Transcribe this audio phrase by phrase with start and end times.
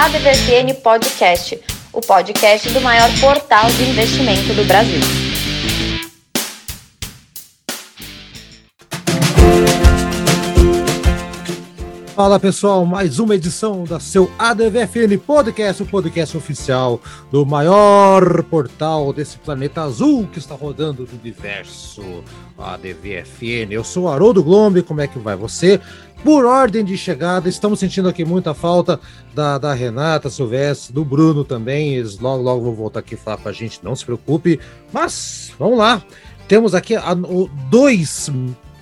[0.00, 1.60] ADVFN Podcast,
[1.92, 5.00] o podcast do maior portal de investimento do Brasil.
[12.14, 19.12] Fala pessoal, mais uma edição da seu ADVFN Podcast, o podcast oficial do maior portal
[19.12, 22.02] desse planeta azul que está rodando no universo,
[22.58, 23.70] ADVFN.
[23.70, 25.80] Eu sou Haroldo Glombe, como é que vai você?
[26.24, 28.98] Por ordem de chegada, estamos sentindo aqui muita falta
[29.34, 31.94] da, da Renata Silvestre, do Bruno também.
[31.94, 34.58] Eles logo, logo vão voltar aqui falar com a gente, não se preocupe.
[34.92, 36.02] Mas vamos lá.
[36.48, 38.28] Temos aqui a, o, dois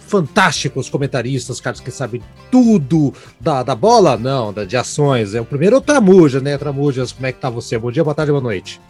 [0.01, 5.35] fantásticos comentaristas, caras que sabem tudo da, da bola, não, da, de ações.
[5.35, 6.57] É o primeiro é o Tramuja, né?
[6.57, 7.79] Tramujas, como é que tá você?
[7.79, 8.81] Bom dia, boa tarde, boa noite.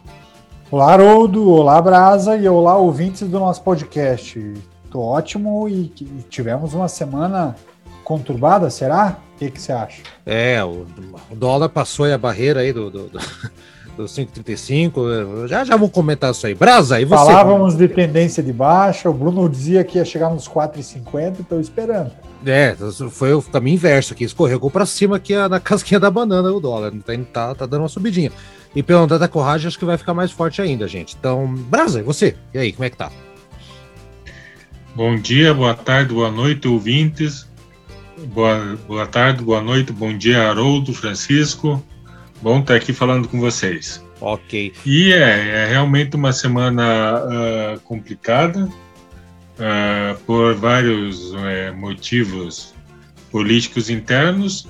[0.71, 4.55] Olá, Haroldo, olá, Brasa e olá, ouvintes do nosso podcast.
[4.91, 7.57] Tô ótimo e, e tivemos uma semana
[8.07, 9.19] conturbada, será?
[9.35, 10.01] O que, que você acha?
[10.25, 10.87] É, o,
[11.29, 13.19] o dólar passou a barreira aí do, do, do,
[13.97, 15.49] do 5,35.
[15.49, 16.55] Já, já vamos comentar isso aí.
[16.55, 17.17] Brasa, e você?
[17.25, 22.13] Falávamos de tendência de baixa, o Bruno dizia que ia chegar nos 4,50, estou esperando.
[22.47, 22.77] É,
[23.11, 26.93] foi o caminho inverso aqui, escorregou para cima aqui na casquinha da banana o dólar,
[27.05, 28.31] tá, tá, tá dando uma subidinha.
[28.73, 31.17] E pelo andar da coragem, acho que vai ficar mais forte ainda, gente.
[31.19, 32.37] Então, Brasa, e você?
[32.55, 33.11] E aí, como é que tá?
[34.95, 37.49] Bom dia, boa tarde, boa noite, ouvintes.
[38.25, 41.85] Boa, boa tarde, boa noite, bom dia, Haroldo, Francisco.
[42.41, 44.03] Bom estar aqui falando com vocês.
[44.23, 44.73] Ok.
[44.87, 52.75] E é, é realmente uma semana uh, complicada uh, por vários uh, motivos
[53.31, 54.67] políticos internos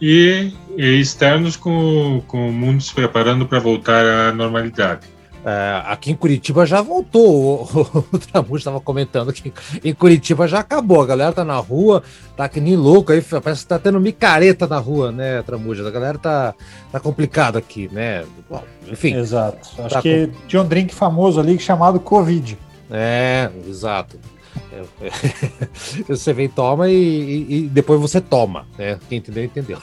[0.00, 5.06] e, e externos, com, com o mundo se preparando para voltar à normalidade.
[5.44, 7.68] É, aqui em Curitiba já voltou.
[7.72, 9.52] O, o Tramujo estava comentando que
[9.84, 11.02] em Curitiba já acabou.
[11.02, 12.02] A galera tá na rua,
[12.36, 15.86] tá que nem louco aí, parece que tá tendo micareta na rua, né, Tramujo?
[15.86, 16.54] A galera tá,
[16.90, 18.24] tá complicado aqui, né?
[18.48, 19.16] Bom, enfim.
[19.16, 19.58] Exato.
[19.78, 20.46] Acho tá que com...
[20.46, 22.56] tinha um drink famoso ali chamado Covid.
[22.90, 24.18] É, exato.
[24.72, 25.10] É, é.
[26.08, 28.98] Você vem, toma e, e, e, depois você toma, né?
[29.08, 29.78] Quem entendeu, entendeu.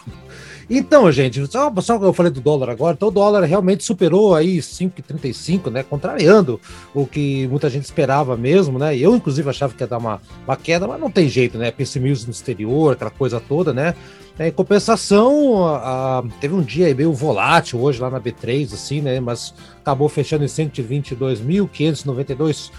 [0.70, 4.36] Então, gente, só, só que eu falei do dólar agora, então o dólar realmente superou
[4.36, 5.82] aí 5,35, né?
[5.82, 6.62] Contrariando
[6.94, 8.96] o que muita gente esperava mesmo, né?
[8.96, 11.72] Eu, inclusive, achava que ia dar uma, uma queda, mas não tem jeito, né?
[11.72, 13.96] Pessimismo no exterior, aquela coisa toda, né?
[14.40, 19.20] Em compensação, a, a, teve um dia meio volátil hoje lá na B3, assim, né?
[19.20, 22.70] Mas acabou fechando em 122.592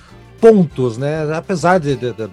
[0.41, 1.31] pontos, né?
[1.35, 2.29] Apesar de, de, de,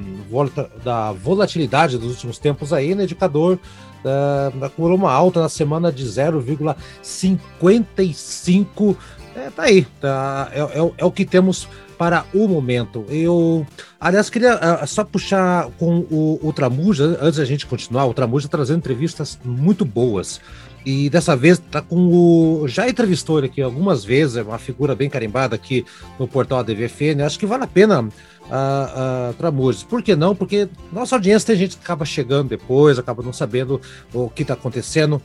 [0.84, 3.04] da volatilidade dos últimos tempos aí, né?
[3.04, 3.60] Indicador
[4.04, 8.98] uh, acumulou uma alta na semana de 0,55.
[9.36, 13.06] É, tá aí, tá, é, é, é, o que temos para o momento.
[13.10, 13.68] Eu,
[14.00, 18.48] aliás, queria uh, só puxar com o, o Tramuja, antes da gente continuar, o Tramuja
[18.48, 20.40] trazendo entrevistas muito boas.
[20.86, 22.66] E dessa vez tá com o.
[22.68, 25.86] Já entrevistou ele aqui algumas vezes, é uma figura bem carimbada aqui
[26.18, 27.26] no portal ADVFN.
[27.26, 28.08] Acho que vale a pena
[28.50, 29.84] uh, uh, Tramujas.
[29.84, 30.36] Por que não?
[30.36, 33.80] Porque nossa audiência tem gente que acaba chegando depois, acaba não sabendo
[34.14, 35.22] o que está acontecendo.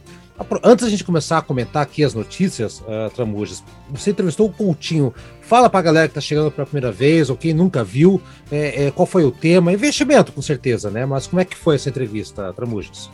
[0.65, 5.15] Antes da gente começar a comentar aqui as notícias, uh, Tramujas, você entrevistou o Coutinho.
[5.41, 8.87] Fala para a galera que está chegando pela primeira vez, ou quem nunca viu, é,
[8.87, 9.72] é, qual foi o tema.
[9.72, 11.06] Investimento, com certeza, né?
[11.06, 13.10] Mas como é que foi essa entrevista, Tramujas?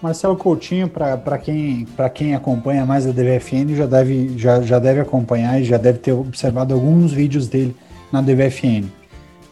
[0.00, 5.60] Marcelo Coutinho, para quem, quem acompanha mais a DVFN, já deve, já, já deve acompanhar
[5.60, 7.74] e já deve ter observado alguns vídeos dele
[8.12, 8.84] na DVFN.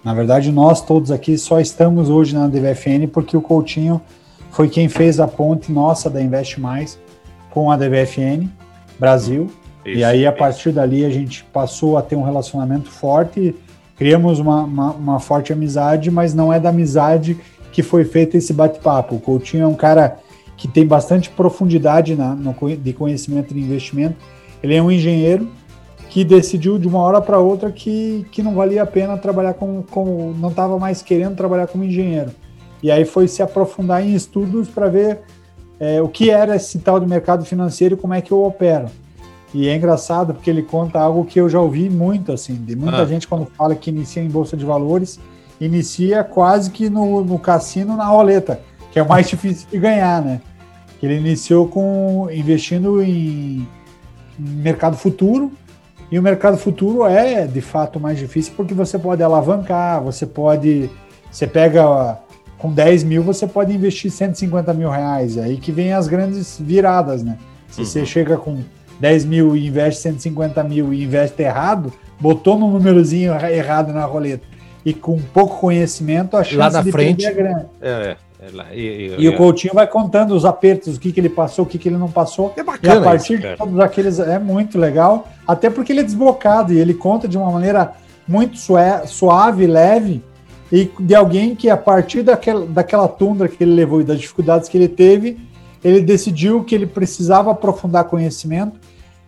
[0.04, 4.00] Na verdade, nós todos aqui só estamos hoje na DVFN porque o Coutinho
[4.50, 6.98] foi quem fez a ponte nossa da Investe Mais
[7.50, 8.48] com a DVFN
[8.98, 9.50] Brasil.
[9.84, 10.76] Isso, e aí, a partir isso.
[10.76, 13.54] dali, a gente passou a ter um relacionamento forte,
[13.96, 17.36] criamos uma, uma, uma forte amizade, mas não é da amizade
[17.72, 19.16] que foi feito esse bate-papo.
[19.16, 20.18] O Coutinho é um cara
[20.56, 24.16] que tem bastante profundidade na, no, de conhecimento de investimento.
[24.62, 25.48] Ele é um engenheiro
[26.12, 29.82] que decidiu de uma hora para outra que, que não valia a pena trabalhar com,
[29.82, 32.32] com não estava mais querendo trabalhar como engenheiro.
[32.82, 35.20] E aí foi se aprofundar em estudos para ver
[35.80, 38.88] é, o que era esse tal de mercado financeiro e como é que eu opero.
[39.54, 43.00] E é engraçado porque ele conta algo que eu já ouvi muito, assim, de muita
[43.00, 43.06] ah.
[43.06, 45.18] gente quando fala que inicia em bolsa de valores,
[45.58, 48.60] inicia quase que no, no cassino na roleta,
[48.90, 50.42] que é o mais difícil de ganhar, né?
[51.02, 53.66] Ele iniciou com investindo em
[54.38, 55.50] mercado futuro,
[56.12, 60.90] e o mercado futuro é de fato mais difícil porque você pode alavancar, você pode.
[61.30, 62.18] Você pega
[62.58, 65.38] com 10 mil, você pode investir 150 mil reais.
[65.38, 67.38] Aí que vem as grandes viradas, né?
[67.70, 67.86] Se uhum.
[67.86, 68.62] você chega com
[69.00, 74.46] 10 mil e investe 150 mil e investe errado, botou no númerozinho errado na roleta
[74.84, 77.66] e com pouco conhecimento, a chance Lá na de frente, perder é grande.
[77.80, 78.16] É,
[78.72, 81.68] E, e, e, o Coutinho vai contando os apertos, o que, que ele passou, o
[81.68, 82.52] que, que ele não passou.
[82.56, 82.94] É bacana.
[82.94, 84.18] E a partir isso, de todos aqueles.
[84.18, 85.28] É muito legal.
[85.46, 87.92] Até porque ele é desbocado e ele conta de uma maneira
[88.26, 88.56] muito
[89.06, 90.22] suave, leve,
[90.70, 94.68] e de alguém que, a partir daquela, daquela tundra que ele levou e das dificuldades
[94.68, 95.38] que ele teve,
[95.84, 98.80] ele decidiu que ele precisava aprofundar conhecimento.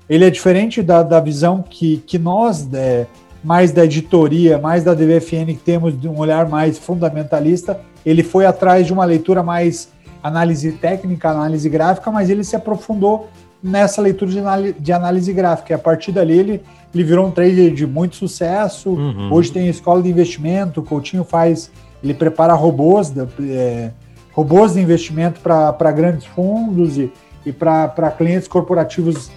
[0.09, 3.07] Ele é diferente da, da visão que, que nós, é,
[3.45, 8.47] mais da editoria, mais da DVFN, que temos de um olhar mais fundamentalista, ele foi
[8.47, 9.93] atrás de uma leitura mais
[10.23, 13.29] análise técnica, análise gráfica, mas ele se aprofundou
[13.63, 15.73] nessa leitura de análise, de análise gráfica.
[15.73, 16.63] E a partir dali ele,
[16.95, 18.91] ele virou um trader de muito sucesso.
[18.91, 19.31] Uhum.
[19.31, 21.71] Hoje tem escola de investimento, o Coutinho faz,
[22.03, 23.91] ele prepara robôs, é,
[24.33, 27.13] robôs de investimento para grandes fundos e,
[27.45, 29.31] e para clientes corporativos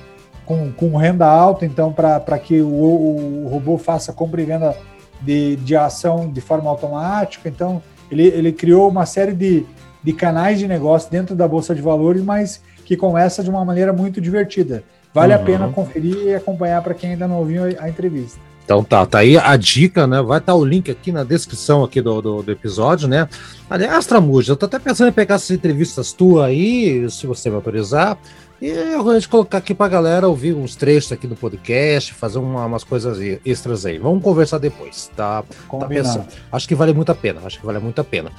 [0.48, 4.76] com, com renda alta, então para que o, o, robô faça compra e venda
[5.22, 7.50] de, de ação de forma automática.
[7.50, 9.66] Então, ele, ele criou uma série de,
[10.02, 13.92] de canais de negócio dentro da Bolsa de Valores, mas que começa de uma maneira
[13.92, 14.86] muito divertida.
[15.14, 15.42] Vale uhum.
[15.42, 18.40] a pena conferir e acompanhar para quem ainda não ouviu a entrevista.
[18.64, 20.22] Então tá, tá aí a dica, né?
[20.22, 23.28] Vai estar tá o link aqui na descrição aqui do, do, do episódio, né?
[23.70, 27.56] Aliás, Tramuja, eu tô até pensando em pegar essas entrevistas tuas aí, se você me
[27.56, 28.18] autorizar,
[28.62, 32.66] e a gente colocar aqui pra galera ouvir uns trechos aqui no podcast, fazer uma,
[32.66, 34.00] umas coisas extras aí.
[34.00, 35.44] Vamos conversar depois, tá?
[35.44, 36.28] tá pensando.
[36.52, 38.32] Acho que vale muito a pena, acho que vale muito a pena.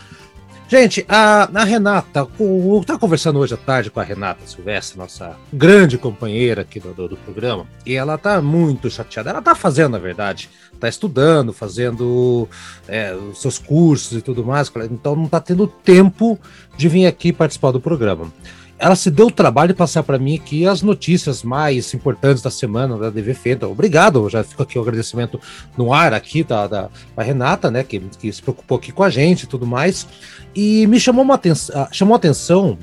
[0.68, 5.34] Gente, a, a Renata, o, tá conversando hoje à tarde com a Renata Silvestre, nossa
[5.50, 9.30] grande companheira aqui do, do, do, programa, e ela tá muito chateada.
[9.30, 12.46] Ela tá fazendo, na verdade, tá estudando, fazendo
[12.86, 16.38] é, os seus cursos e tudo mais, então não tá tendo tempo
[16.76, 18.30] de vir aqui participar do programa
[18.78, 22.50] ela se deu o trabalho de passar para mim aqui as notícias mais importantes da
[22.50, 23.50] semana da DVF.
[23.50, 25.40] Então, obrigado, já fica aqui o agradecimento
[25.76, 29.10] no ar aqui da, da, da Renata, né, que, que, se preocupou aqui com a
[29.10, 30.06] gente e tudo mais.
[30.54, 32.78] E me chamou uma atenção, ah, chamou atenção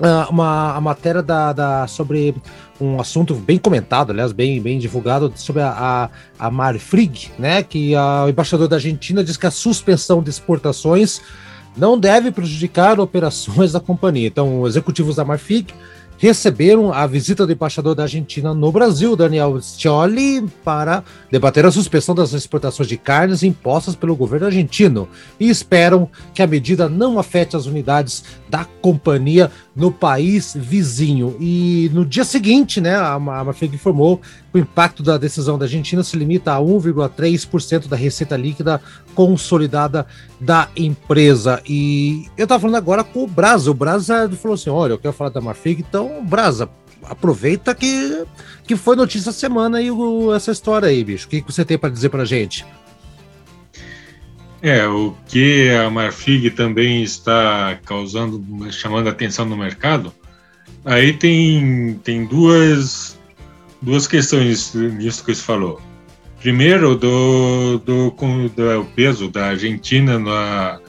[0.00, 2.34] uh, uma a matéria da, da, sobre
[2.80, 5.70] um assunto bem comentado, aliás, bem, bem divulgado, sobre a,
[6.38, 10.30] a, a Marfrig, né, que a, o embaixador da Argentina diz que a suspensão de
[10.30, 11.20] exportações
[11.76, 14.28] não deve prejudicar operações da companhia.
[14.28, 15.74] Então, executivos da Marfrig
[16.20, 22.14] receberam a visita do embaixador da Argentina no Brasil, Daniel Scioli, para debater a suspensão
[22.14, 25.08] das exportações de carnes impostas pelo governo argentino
[25.40, 31.36] e esperam que a medida não afete as unidades da companhia no país vizinho.
[31.40, 36.02] E no dia seguinte, né, a Marfrig informou que o impacto da decisão da Argentina
[36.02, 38.78] se limita a 1,3% da receita líquida
[39.14, 40.06] consolidada
[40.40, 41.62] da empresa.
[41.68, 43.70] E eu estava falando agora com o Brasa.
[43.70, 46.68] O Brasa falou assim: olha, eu quero falar da Marfrig, então, Brasa,
[47.02, 48.24] aproveita que,
[48.64, 49.88] que foi notícia semana e
[50.34, 51.26] essa história aí, bicho.
[51.26, 52.64] O que, que você tem para dizer para gente?
[54.62, 60.12] É, o que a Marfrig também está causando, chamando atenção no mercado,
[60.84, 63.18] aí tem, tem duas,
[63.80, 65.80] duas questões nisso que você falou.
[66.40, 70.80] Primeiro, do, do, do peso da Argentina na,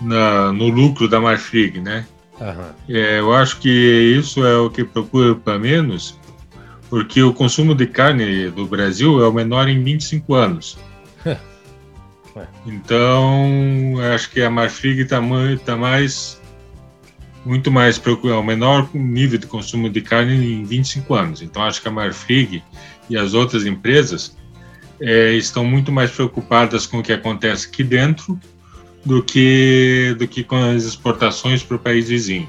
[0.00, 2.06] na, no lucro da Marfrig, né?
[2.40, 2.94] Uhum.
[2.94, 6.18] É, eu acho que isso é o que procura para menos,
[6.88, 10.78] porque o consumo de carne do Brasil é o menor em 25 anos.
[12.66, 15.22] Então, acho que a Marfrig está
[15.64, 16.38] tá mais
[17.46, 21.40] muito mais preocupado, o menor nível de consumo de carne em 25 anos.
[21.40, 22.62] Então, acho que a Marfrig
[23.08, 24.36] e as outras empresas
[25.00, 28.38] é, estão muito mais preocupadas com o que acontece aqui dentro
[29.04, 32.48] do que do que com as exportações para o país vizinho.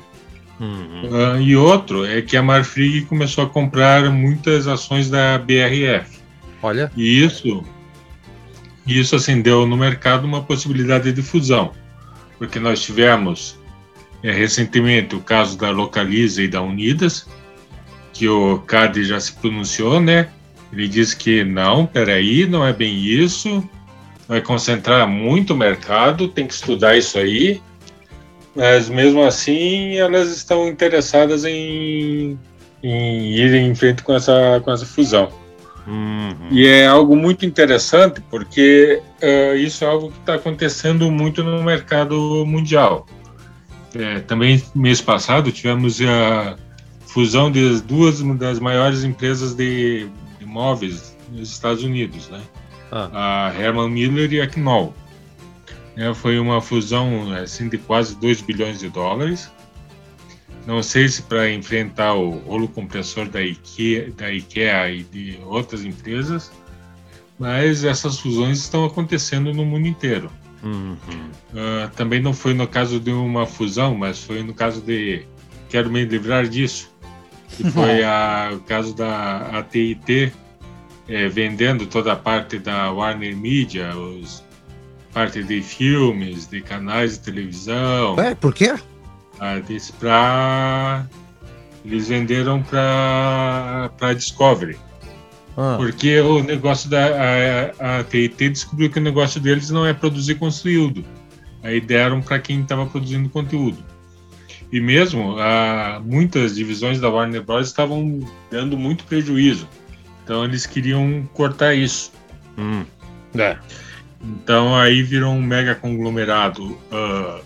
[0.59, 1.03] Uhum.
[1.03, 6.17] Uh, e outro é que a Marfrig começou a comprar muitas ações da BRF.
[6.63, 6.91] Olha.
[6.97, 7.63] E isso
[8.87, 11.73] isso acendeu no mercado uma possibilidade de fusão,
[12.37, 13.59] porque nós tivemos
[14.23, 17.27] é, recentemente o caso da Localiza e da Unidas,
[18.13, 20.29] que o CAD já se pronunciou, né?
[20.71, 23.67] Ele disse que não, peraí, não é bem isso,
[24.27, 27.61] vai concentrar muito o mercado, tem que estudar isso aí,
[28.55, 32.37] mas mesmo assim elas estão interessadas em,
[32.83, 35.29] em ir em frente com essa, com essa fusão.
[35.87, 36.49] Uhum.
[36.51, 41.63] E é algo muito interessante porque uh, isso é algo que está acontecendo muito no
[41.63, 43.05] mercado mundial.
[43.95, 46.57] É, também mês passado tivemos a
[47.05, 50.09] fusão de duas das maiores empresas de
[50.57, 52.41] móveis nos Estados Unidos, né?
[52.91, 53.49] Ah.
[53.49, 54.93] A Herman Miller e a Knoll.
[55.95, 59.51] É, foi uma fusão assim de quase 2 bilhões de dólares
[60.67, 65.85] não sei se para enfrentar o rolo compressor da IKEA, da IKEA e de outras
[65.85, 66.51] empresas,
[67.39, 70.29] mas essas fusões estão acontecendo no mundo inteiro.
[70.61, 70.97] Uhum.
[71.53, 75.25] Uh, também não foi no caso de uma fusão, mas foi no caso de
[75.69, 76.91] quero me livrar disso,
[77.55, 80.33] que foi a, o caso da AT&T
[81.07, 84.43] é, vendendo toda a parte da Warner Media, os
[85.13, 88.19] parte de filmes, de canais de televisão.
[88.19, 88.75] É, por quê?
[89.39, 91.07] Ah, disse pra...
[91.85, 94.77] Eles venderam para para Discovery.
[95.55, 95.75] Ah.
[95.77, 97.07] Porque o negócio da
[97.79, 101.05] a, a TIT descobriu que o negócio deles não é produzir conteúdo.
[101.63, 103.77] Aí deram para quem estava produzindo conteúdo.
[104.71, 107.67] E mesmo a, muitas divisões da Warner Bros.
[107.67, 108.19] estavam
[108.51, 109.67] dando muito prejuízo.
[110.27, 112.11] Então eles queriam cortar isso.
[112.57, 112.83] Hum.
[113.33, 113.55] É.
[114.21, 117.41] Então aí virou um mega conglomerado uh,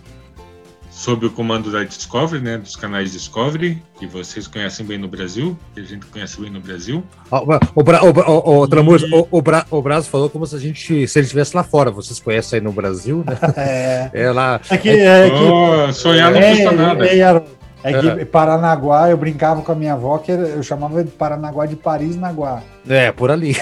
[0.90, 5.56] sob o comando da Discovery, né, dos canais Discovery, que vocês conhecem bem no Brasil,
[5.76, 7.04] que a gente conhece bem no Brasil.
[7.30, 9.14] O, o, Bra, o, o, o, e...
[9.14, 11.92] o, o, Bra, o Brasil falou como se a gente, se ele estivesse lá fora,
[11.92, 13.38] vocês conhecem aí no Brasil, né?
[13.58, 14.60] É, é lá.
[14.72, 17.06] É que, é que, oh, sonhar não é, custa nada.
[17.06, 18.26] É, é que é.
[18.26, 22.62] Paranaguá, eu brincava com a minha avó, que eu chamava de Paranaguá de Paris-Naguá.
[22.88, 23.56] É, por ali.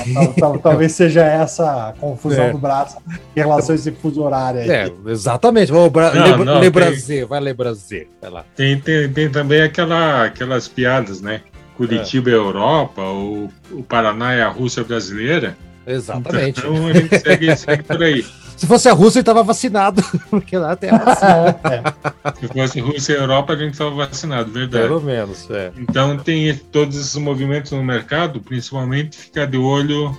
[0.62, 2.52] talvez seja essa a confusão é.
[2.52, 2.98] do braço
[3.36, 4.70] em relação a esse fuso horário aí.
[4.70, 5.72] É, exatamente.
[5.72, 8.08] Vamos, Bra não, Le, não, Le Brasil, vai Le Brasil.
[8.22, 8.46] Vai lá.
[8.56, 11.42] Tem, tem, tem também aquela, aquelas piadas, né?
[11.78, 15.56] Curitiba é, Europa, o, o Paraná é a Rússia brasileira.
[15.88, 16.60] Exatamente.
[16.60, 18.26] Então a gente segue, segue por aí.
[18.60, 21.60] Se fosse a Rússia, ele estava vacinado, porque lá tem a vacina.
[21.63, 22.42] é.
[22.42, 24.84] Se fosse Rússia e Europa, a gente estava vacinado, verdade.
[24.84, 25.72] Pelo menos, é.
[25.78, 30.13] Então tem todos esses movimentos no mercado, principalmente ficar de olho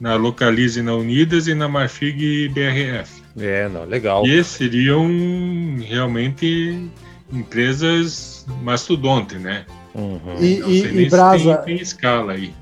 [0.00, 3.22] na Localize na Unidas e na Marfig BRF.
[3.38, 4.26] É, não, legal.
[4.26, 5.06] E seriam
[5.80, 6.90] realmente
[7.32, 9.64] empresas mastodonte, né?
[9.94, 10.38] Uhum.
[10.40, 11.58] E, e, e Brasa...
[11.58, 12.52] Tem, tem escala aí.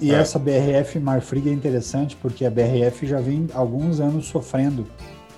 [0.00, 0.14] E é.
[0.14, 4.86] essa BRF Marfrig é interessante porque a BRF já vem alguns anos sofrendo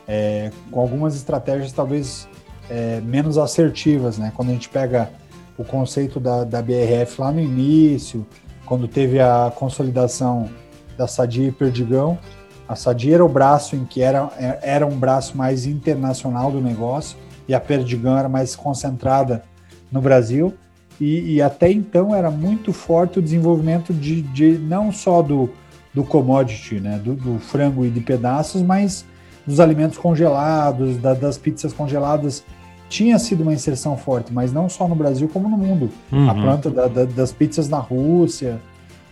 [0.07, 2.29] é, com algumas estratégias talvez
[2.71, 4.33] é, menos assertivas, né?
[4.35, 5.11] Quando a gente pega
[5.59, 8.27] o conceito da, da BRF lá no início,
[8.65, 10.49] quando teve a consolidação
[10.97, 12.19] da Sadia e Perdigão,
[12.69, 14.31] a Sadia era o braço em que era,
[14.63, 19.43] era um braço mais internacional do negócio e a Perdigão era mais concentrada
[19.91, 20.55] no Brasil.
[21.01, 25.51] E, e, até então era muito forte o desenvolvimento de, de não só do,
[25.93, 29.05] do commodity, né, do, do, frango e de pedaços, mas
[29.47, 32.45] dos alimentos congelados, da, das pizzas congeladas.
[32.89, 35.91] Tinha sido uma inserção forte, mas não só no Brasil, como no mundo.
[36.13, 36.29] Uhum.
[36.29, 38.61] A planta da, da, das pizzas na Rússia.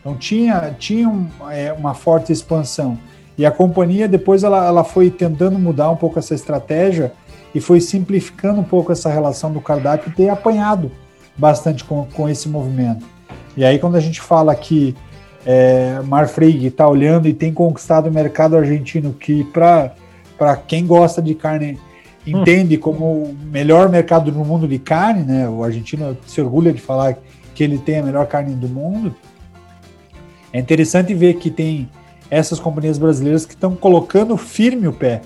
[0.01, 2.99] Então tinha, tinha um, é, uma forte expansão.
[3.39, 7.13] E a companhia depois ela, ela foi tentando mudar um pouco essa estratégia
[7.55, 10.93] e foi simplificando um pouco essa relação do cardápio e ter apanhado
[11.37, 13.05] bastante com, com esse movimento.
[13.57, 14.95] E aí, quando a gente fala que
[15.45, 21.35] é, Marfrig está olhando e tem conquistado o mercado argentino, que para quem gosta de
[21.35, 21.79] carne
[22.27, 22.81] entende hum.
[22.81, 25.49] como o melhor mercado no mundo de carne, né?
[25.49, 27.17] O argentino se orgulha de falar
[27.55, 29.15] que ele tem a melhor carne do mundo.
[30.53, 31.89] É interessante ver que tem
[32.31, 35.23] essas companhias brasileiras que estão colocando firme o pé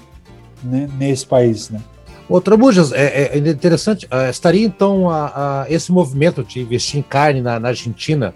[0.63, 1.81] né, nesse país, né?
[2.29, 7.03] Outra Bujas, é, é, interessante, uh, estaria então a, a, esse movimento de investir em
[7.03, 8.35] carne na, na Argentina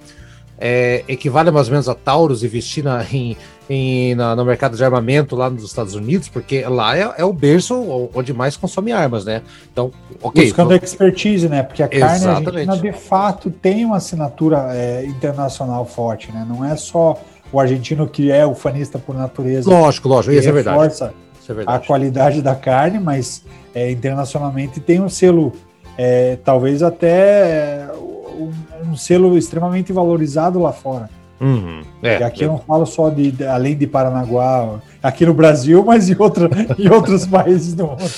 [0.58, 3.36] é, equivale mais ou menos a Taurus investir na, em,
[3.70, 7.32] em, na, no mercado de armamento lá nos Estados Unidos, porque lá é, é, o
[7.32, 9.42] berço onde mais consome armas, né?
[9.72, 10.44] Então, ok.
[10.44, 10.84] Buscando então...
[10.84, 11.62] expertise, né?
[11.62, 12.48] Porque a carne Exatamente.
[12.48, 16.44] argentina de fato tem uma assinatura é, internacional forte, né?
[16.48, 17.18] Não é só
[17.52, 19.70] o argentino que é ufanista por natureza.
[19.70, 20.92] Lógico, lógico, isso é verdade.
[20.92, 21.10] Isso
[21.52, 21.64] é.
[21.66, 25.52] A qualidade da carne, mas é, internacionalmente tem um selo,
[25.96, 28.52] é, talvez até um,
[28.90, 31.08] um, selo extremamente valorizado lá fora.
[31.40, 35.32] Uhum, é, e aqui eu não falo só de, de, além de Paranaguá, aqui no
[35.32, 38.10] Brasil, mas em, outra, em outros países do mundo.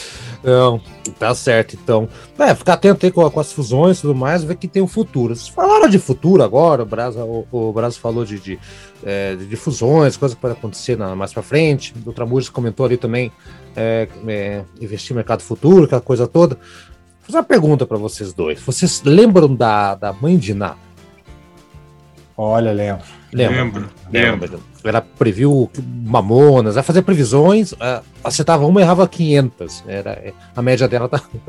[0.42, 0.80] Não,
[1.18, 1.76] tá certo.
[1.80, 4.80] Então, é, ficar atento aí com, com, as fusões e tudo mais, ver que tem
[4.80, 5.36] o um futuro.
[5.36, 8.58] Vocês falaram de futuro agora, o Brasa, o, o Brasa falou de, de,
[9.04, 11.94] é, de fusões, coisas que podem acontecer na, mais para frente.
[12.06, 13.30] O Tramujas comentou ali também
[13.76, 16.54] é, é, investir no mercado futuro, aquela coisa toda.
[16.54, 18.60] Vou fazer uma pergunta para vocês dois.
[18.60, 20.74] Vocês lembram da, da mãe de Ná?
[22.42, 23.04] Olha, lembro.
[23.34, 23.90] Lembro.
[24.10, 24.60] Lembro.
[24.82, 25.70] Ela previu
[26.06, 29.84] Mamonas, vai fazer previsões, uh, acertava uma e errava 500.
[29.86, 31.20] Era, a média dela, tá,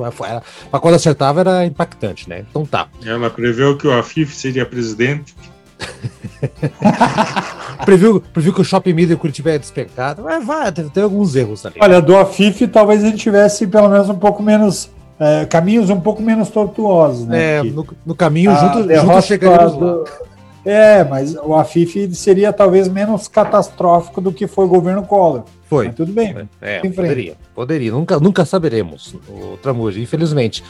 [0.70, 2.44] para quando acertava, era impactante, né?
[2.50, 2.90] Então tá.
[3.06, 5.34] Ela previu que o Afif seria presidente.
[7.86, 10.18] previu, previu que o Shopping Media Curitiba ia despecar.
[10.22, 11.76] Mas vai, teve, teve, alguns erros ali.
[11.80, 14.92] Olha, do Afif talvez a gente tivesse pelo menos um pouco menos.
[15.18, 17.60] É, caminhos um pouco menos tortuosos, né?
[17.60, 20.31] É, no, no, caminho, junto, junto chegaríamos lá.
[20.64, 25.44] É, mas o Afif seria talvez menos catastrófico do que foi o governo Collor.
[25.68, 25.88] Foi.
[25.88, 26.48] Mas tudo bem.
[26.62, 27.36] É, poderia.
[27.56, 27.92] Poderia.
[27.92, 30.64] Nunca, nunca saberemos, o Tramujo, infelizmente.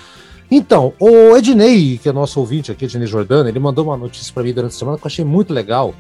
[0.49, 4.43] Então, o Ednei, que é nosso ouvinte aqui, Ednei Jordano, ele mandou uma notícia para
[4.43, 5.93] mim durante a semana que eu achei muito legal.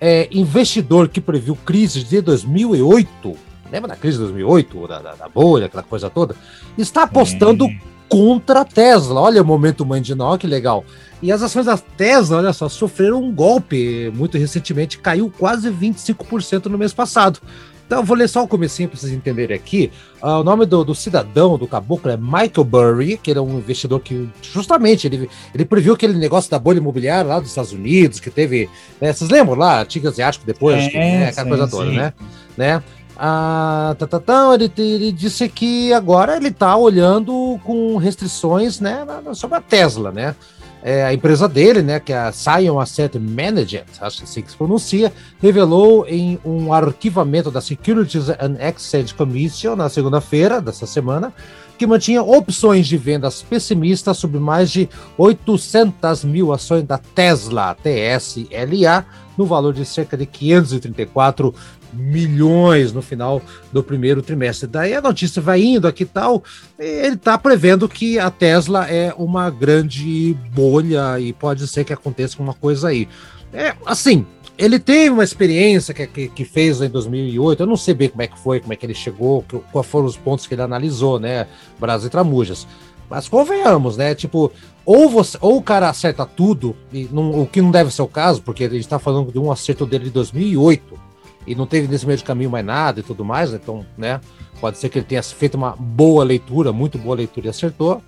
[0.00, 3.36] É, investidor que previu crise de 2008,
[3.70, 6.34] lembra da crise de 2008, da, da, da bolha, aquela coisa toda,
[6.76, 7.78] está apostando hum.
[8.08, 9.20] Contra a Tesla.
[9.20, 10.84] Olha o momento mãe de nó, que legal.
[11.20, 16.66] E as ações da Tesla, olha só, sofreram um golpe muito recentemente, caiu quase 25%
[16.66, 17.40] no mês passado.
[17.88, 19.90] Então, eu vou ler só o comecinho para vocês entenderem aqui.
[20.22, 23.56] Uh, o nome do, do, cidadão, do caboclo, é Michael Burry, que ele é um
[23.56, 28.20] investidor que, justamente, ele, ele previu aquele negócio da bolha imobiliária lá dos Estados Unidos,
[28.20, 28.68] que teve.
[29.00, 31.96] Né, vocês lembram lá, Tigre Asiático depois, é, que, né, aquela sim, coisa toda, sim.
[31.96, 32.12] né?
[32.58, 32.82] né?
[33.18, 39.04] Ah, tá, tá, tá, ele, ele, disse que agora ele está olhando com restrições né,
[39.34, 40.36] sobre a Tesla, né?
[40.82, 44.50] é, a empresa dele, né, que é a Sion Asset Management, acho que assim que
[44.50, 51.32] se pronuncia, revelou em um arquivamento da Securities and Exchange Commission na segunda-feira dessa semana
[51.76, 59.06] que mantinha opções de vendas pessimistas sobre mais de 800 mil ações da Tesla, TSLA,
[59.36, 61.54] no valor de cerca de 534
[61.92, 63.42] milhões no final
[63.72, 64.66] do primeiro trimestre.
[64.66, 66.42] Daí a notícia vai indo aqui e tal.
[66.78, 72.40] Ele está prevendo que a Tesla é uma grande bolha e pode ser que aconteça
[72.42, 73.08] uma coisa aí.
[73.52, 74.26] É assim.
[74.56, 77.62] Ele teve uma experiência que, que, que, fez em 2008.
[77.62, 80.06] Eu não sei bem como é que foi, como é que ele chegou, quais foram
[80.06, 81.46] os pontos que ele analisou, né?
[81.78, 82.66] Brasil e Tramujas.
[83.08, 84.16] Mas convenhamos, né?
[84.16, 84.50] Tipo,
[84.84, 88.08] ou, você, ou o cara acerta tudo, e não, o que não deve ser o
[88.08, 91.07] caso, porque a gente está falando de um acerto dele de 2008
[91.48, 94.20] e não teve nesse meio de caminho mais nada e tudo mais, então, né?
[94.60, 98.02] Pode ser que ele tenha feito uma boa leitura, muito boa leitura e acertou,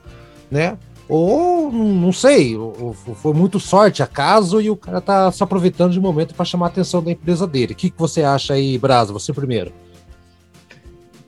[0.50, 0.76] né?
[1.08, 6.00] Ou não sei, ou, foi muito sorte, acaso, e o cara tá se aproveitando de
[6.00, 7.72] momento para chamar a atenção da empresa dele.
[7.72, 9.12] O que, que você acha aí, Brasa?
[9.12, 9.72] Você primeiro.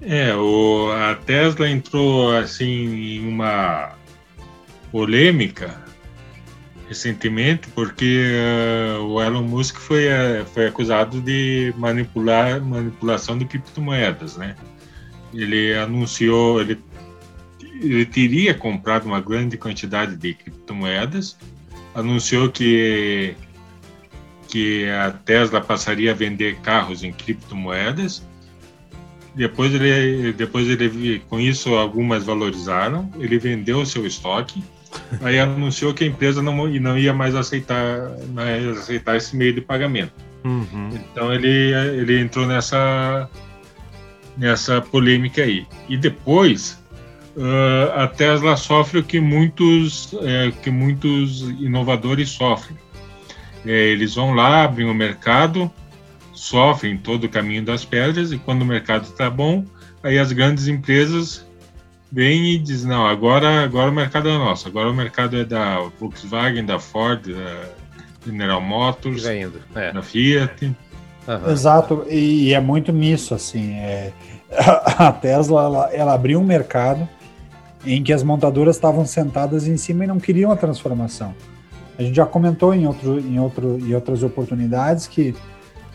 [0.01, 3.93] É, o, a Tesla entrou assim em uma
[4.91, 5.83] polêmica
[6.93, 8.23] recentemente porque
[8.99, 14.55] uh, o Elon Musk foi, uh, foi acusado de manipular manipulação de criptomoedas, né?
[15.33, 16.79] Ele anunciou, ele,
[17.81, 21.39] ele teria comprado uma grande quantidade de criptomoedas,
[21.95, 23.35] anunciou que
[24.49, 28.23] que a Tesla passaria a vender carros em criptomoedas.
[29.35, 33.11] Depois ele, depois ele, com isso algumas valorizaram.
[33.19, 34.63] Ele vendeu o seu estoque
[35.21, 39.61] Aí anunciou que a empresa não, não ia mais aceitar, mais aceitar esse meio de
[39.61, 40.13] pagamento.
[40.45, 40.91] Uhum.
[40.93, 43.29] Então ele, ele entrou nessa,
[44.37, 45.67] nessa polêmica aí.
[45.89, 46.83] E depois
[47.37, 52.77] uh, a Tesla sofre o que muitos, é, que muitos inovadores sofrem.
[53.65, 55.71] É, eles vão lá, abrem o mercado,
[56.33, 59.65] sofrem todo o caminho das pedras, e quando o mercado está bom,
[60.03, 61.47] aí as grandes empresas
[62.13, 65.81] vem e diz, não, agora, agora o mercado é nosso, agora o mercado é da
[65.99, 67.65] Volkswagen, da Ford, da
[68.27, 69.93] General Motors, é.
[69.93, 70.67] da Fiat.
[71.27, 71.51] Uhum.
[71.51, 74.13] Exato, e é muito nisso, assim, é,
[74.99, 77.09] a Tesla, ela, ela abriu um mercado
[77.85, 81.35] em que as montadoras estavam sentadas em cima e não queriam a transformação.
[81.99, 85.35] A gente já comentou em, outro, em, outro, em outras oportunidades que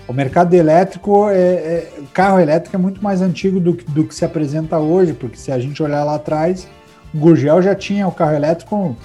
[0.08, 4.24] o mercado elétrico, é, é, carro elétrico é muito mais antigo do, do que se
[4.24, 6.68] apresenta hoje, porque se a gente olhar lá atrás,
[7.14, 8.96] o Gurgel já tinha o carro elétrico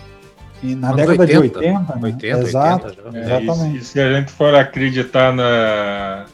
[0.62, 1.78] na Anos década 80, de 80.
[1.78, 2.00] Né?
[2.02, 3.76] 80 Exato, 80, é, exatamente.
[3.76, 6.26] E, e se a gente for acreditar na,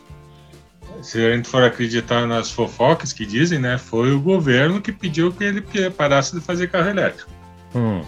[1.03, 5.33] se a gente for acreditar nas fofocas que dizem, né, foi o governo que pediu
[5.33, 5.63] que ele
[5.97, 7.31] parasse de fazer carro elétrico.
[7.75, 8.03] Hum.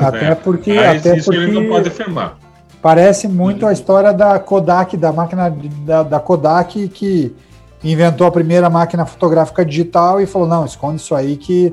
[0.00, 2.38] Até porque, Mas até isso porque ele não pode afirmar.
[2.80, 5.50] Parece muito a história da Kodak, da máquina
[5.84, 7.34] da, da, Kodak que
[7.82, 11.72] inventou a primeira máquina fotográfica digital e falou: não, esconde isso aí que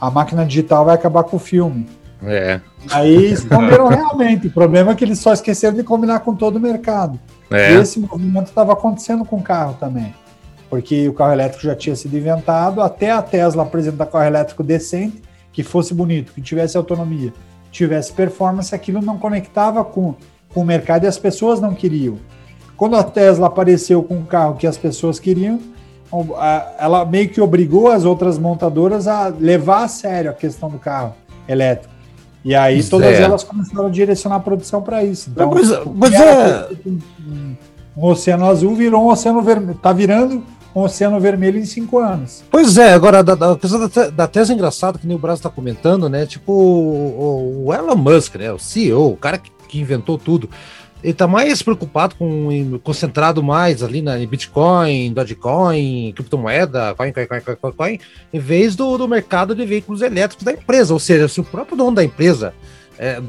[0.00, 1.88] a máquina digital vai acabar com o filme.
[2.22, 2.60] É.
[2.90, 4.46] Aí esconderam realmente.
[4.46, 7.18] O problema é que eles só esqueceram de combinar com todo o mercado.
[7.50, 7.72] É.
[7.72, 10.14] E esse movimento estava acontecendo com o carro também.
[10.70, 15.22] Porque o carro elétrico já tinha sido inventado, até a Tesla apresentar carro elétrico decente,
[15.52, 17.32] que fosse bonito, que tivesse autonomia,
[17.70, 20.14] tivesse performance, aquilo não conectava com
[20.54, 22.16] com o mercado e as pessoas não queriam.
[22.76, 25.60] Quando a Tesla apareceu com um carro que as pessoas queriam,
[26.78, 31.14] ela meio que obrigou as outras montadoras a levar a sério a questão do carro
[31.48, 31.92] elétrico.
[32.44, 33.22] E aí todas é.
[33.22, 35.30] elas começaram a direcionar a produção para isso.
[35.30, 36.68] Então, pois, pois é.
[36.86, 37.56] Um,
[37.96, 39.76] um, oceano azul virou um oceano vermelho.
[39.76, 40.44] Está virando
[40.76, 42.44] um oceano vermelho em cinco anos.
[42.50, 45.48] Pois é, agora a questão da, da tese é engraçada que nem o Brasil está
[45.48, 46.26] comentando, né?
[46.26, 48.52] Tipo o, o, Elon Musk, né?
[48.52, 50.48] O CEO, o cara que que inventou tudo.
[51.02, 57.56] ele está mais preocupado com concentrado mais ali na Bitcoin, Dogecoin, criptomoeda, coin, coin, coin,
[57.56, 57.98] coin, coin,
[58.32, 60.94] em vez do, do mercado de veículos elétricos da empresa.
[60.94, 62.54] Ou seja, se o próprio dono da empresa
[62.98, 63.20] é,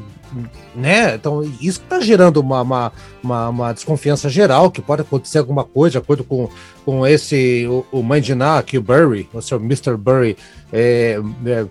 [0.74, 1.14] né?
[1.14, 5.92] Então, isso está gerando uma, uma, uma, uma, desconfiança geral, que pode acontecer alguma coisa,
[5.92, 6.48] de acordo com,
[6.84, 9.96] com esse, o, o Mandiná, aqui o Burry, o seu Mr.
[9.96, 10.36] Burry,
[10.72, 11.66] é, é,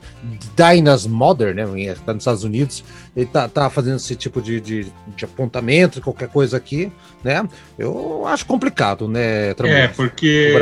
[0.56, 1.64] Dinah's Mother, né?
[1.92, 2.84] Está nos Estados Unidos,
[3.16, 6.92] ele tá, tá fazendo esse tipo de, de, de apontamento, qualquer coisa aqui,
[7.24, 7.48] né?
[7.78, 9.52] Eu acho complicado, né?
[9.52, 10.54] É, porque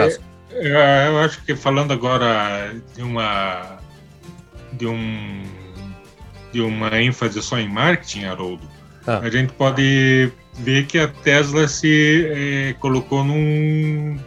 [0.51, 3.79] eu acho que falando agora de uma
[4.73, 5.62] de um
[6.53, 8.69] de uma ênfase só em marketing, Haroldo,
[9.07, 9.17] ah.
[9.17, 14.17] a gente pode ver que a Tesla se é, colocou num,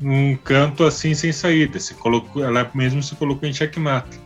[0.00, 1.80] num canto assim sem saída.
[1.80, 4.22] Se colocou, ela mesmo se colocou em checkmate.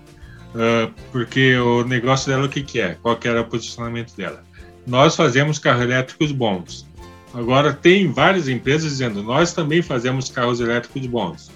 [0.48, 2.96] Uh, porque o negócio dela o que, que é?
[3.02, 4.42] Qual que era o posicionamento dela?
[4.86, 6.88] Nós fazemos carros elétricos bons.
[7.34, 11.50] Agora tem várias empresas dizendo nós também fazemos carros elétricos bons.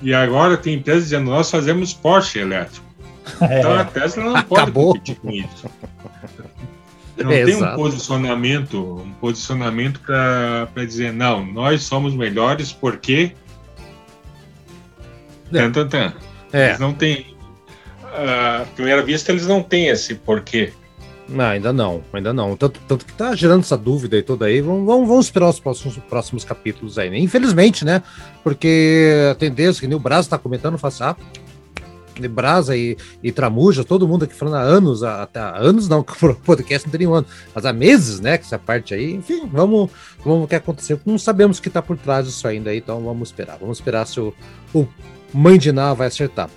[0.00, 2.87] E agora tem empresas dizendo nós fazemos Porsche elétrico.
[3.36, 4.92] Então a Tesla não pode Acabou.
[4.92, 5.66] competir com isso.
[7.24, 7.72] Não é, tem exato.
[7.72, 13.32] um posicionamento, um posicionamento para dizer, não, nós somos melhores porque.
[15.52, 15.58] É.
[15.58, 16.12] Tan, tan, tan.
[16.52, 16.68] É.
[16.68, 17.36] Eles não têm.
[18.04, 20.72] À primeira vista, eles não têm esse porquê.
[21.28, 22.56] Não, ainda não, ainda não.
[22.56, 24.62] Tanto, tanto que tá gerando essa dúvida e toda aí.
[24.62, 27.18] Vamos, vamos, vamos esperar os próximos, próximos capítulos aí, né?
[27.18, 28.02] Infelizmente, né?
[28.42, 31.14] Porque a tendência, que nem o Brasil está comentando, faz, ah,
[32.26, 36.34] Brasa e, e Tramuja, todo mundo aqui falando há anos, há, há anos não, o
[36.34, 39.90] podcast não tem nenhum ano, mas há meses, né, que essa parte aí, enfim, vamos,
[40.24, 40.98] vamos ver o que aconteceu.
[41.04, 43.58] Não sabemos o que está por trás disso ainda, então vamos esperar.
[43.60, 44.34] Vamos esperar se o,
[44.74, 44.88] o
[45.32, 46.48] Mandiná vai acertar.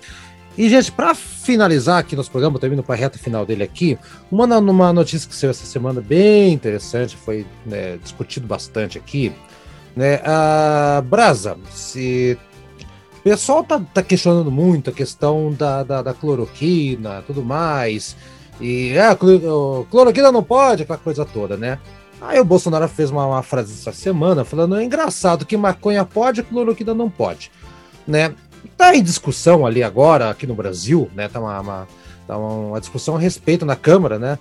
[0.56, 3.98] E, gente, para finalizar aqui nosso programa, termino para a reta final dele aqui,
[4.30, 9.32] uma, uma notícia que saiu essa semana bem interessante, foi né, discutido bastante aqui,
[9.96, 12.38] né, a Brasa, se
[13.22, 18.16] o pessoal tá, tá questionando muito a questão da, da, da cloroquina tudo mais.
[18.60, 19.16] E é,
[19.88, 21.78] cloroquina não pode, aquela coisa toda, né?
[22.20, 26.42] Aí o Bolsonaro fez uma, uma frase essa semana falando: é engraçado que maconha pode,
[26.42, 27.52] cloroquina não pode,
[28.06, 28.34] né?
[28.76, 31.28] Tá em discussão ali agora, aqui no Brasil, né?
[31.28, 31.88] Tá uma, uma
[32.26, 34.38] tá uma discussão a respeito na Câmara, né,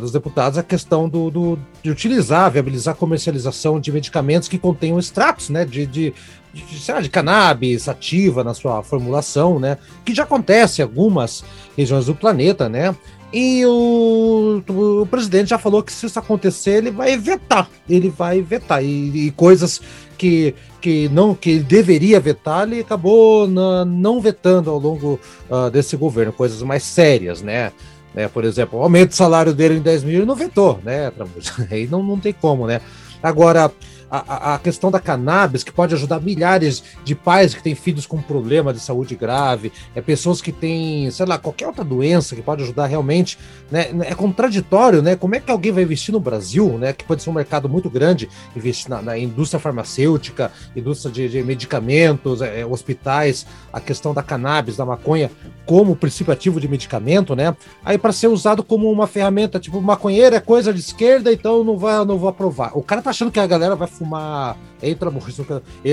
[0.00, 4.98] dos deputados, a questão do, do, de utilizar, viabilizar a comercialização de medicamentos que contenham
[4.98, 6.14] extratos, né, de, de,
[6.52, 9.78] de, sei lá, de cannabis ativa na sua formulação, né?
[10.04, 11.44] Que já acontece em algumas
[11.76, 12.94] regiões do planeta, né?
[13.32, 17.68] E o, o, presidente já falou que se isso acontecer, ele vai vetar.
[17.88, 18.82] Ele vai vetar.
[18.82, 19.80] E, e coisas
[20.16, 25.96] que, que não que deveria vetar, ele acabou na, não vetando ao longo uh, desse
[25.96, 27.72] governo, coisas mais sérias, né?
[28.14, 28.28] né?
[28.28, 31.12] Por exemplo, o aumento do salário dele em 10 mil, ele não vetou, né?
[31.70, 32.80] Aí não, não tem como, né?
[33.22, 33.70] Agora,
[34.10, 38.20] a, a, questão da cannabis, que pode ajudar milhares de pais que têm filhos com
[38.20, 42.62] problema de saúde grave, é pessoas que têm, sei lá, qualquer outra doença que pode
[42.62, 43.38] ajudar realmente,
[43.70, 43.88] né?
[44.02, 45.16] É contraditório, né?
[45.16, 46.92] Como é que alguém vai investir no Brasil, né?
[46.92, 51.42] Que pode ser um mercado muito grande, investir na, na indústria farmacêutica, indústria de, de
[51.42, 55.30] medicamentos, é, hospitais, a questão da cannabis, da maconha,
[55.64, 57.56] como princípio ativo de medicamento, né?
[57.84, 61.76] Aí para ser usado como uma ferramenta, tipo, maconheiro é coisa de esquerda, então não
[61.76, 62.72] vai, não vou aprovar.
[62.74, 64.56] O cara tá achando que a galera vai fumar.
[64.82, 65.10] Entra,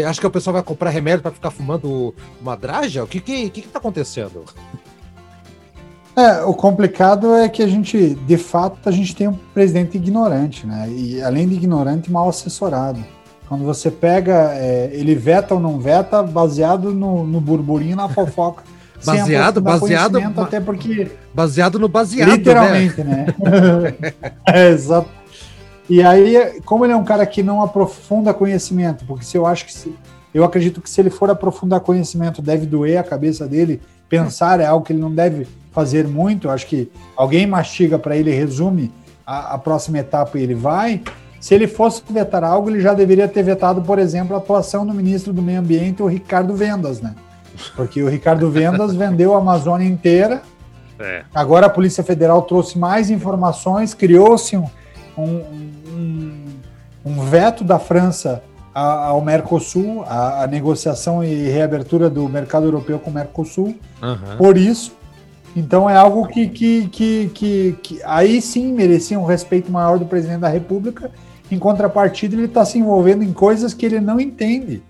[0.08, 3.04] acho que o pessoal vai comprar remédio para ficar fumando uma draja?
[3.04, 4.44] O que que, que que tá acontecendo?
[6.16, 10.68] É, o complicado é que a gente, de fato, a gente tem um presidente ignorante,
[10.68, 10.88] né?
[10.90, 13.04] E além de ignorante, mal assessorado.
[13.48, 18.64] Quando você pega, é, ele veta ou não veta, baseado no, no burburinho, na fofoca.
[19.04, 22.36] baseado, baseado, até porque baseado no baseado, né?
[22.38, 23.26] literalmente, né?
[23.40, 24.14] né?
[24.48, 25.10] é, exato.
[25.90, 29.66] E aí, como ele é um cara que não aprofunda conhecimento, porque se eu acho
[29.66, 29.94] que se,
[30.34, 33.82] eu acredito que se ele for aprofundar conhecimento, deve doer a cabeça dele.
[34.08, 36.48] Pensar é algo que ele não deve fazer muito.
[36.48, 38.92] Eu acho que alguém mastiga para ele, resume
[39.26, 41.02] a, a, próxima etapa e ele vai.
[41.40, 44.94] Se ele fosse vetar algo, ele já deveria ter vetado, por exemplo, a atuação do
[44.94, 47.14] ministro do Meio Ambiente, o Ricardo Vendas, né?
[47.76, 50.42] Porque o Ricardo Vendas vendeu a Amazônia inteira.
[51.00, 51.24] É.
[51.34, 54.66] Agora a Polícia Federal trouxe mais informações, criou-se um,
[55.18, 55.42] um,
[55.92, 56.46] um,
[57.06, 63.12] um veto da França ao Mercosul, a, a, negociação e reabertura do mercado europeu com
[63.12, 63.76] o Mercosul.
[64.02, 64.38] Uhum.
[64.38, 64.94] Por isso,
[65.56, 70.06] então é algo que, que, que, que, que aí sim merecia um respeito maior do
[70.06, 71.12] presidente da República.
[71.52, 74.82] Em contrapartida, ele está se envolvendo em coisas que ele não entende.